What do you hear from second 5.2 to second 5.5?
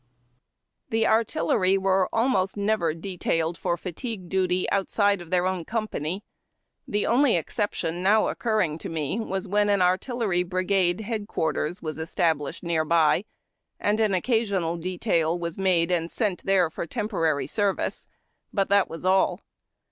of their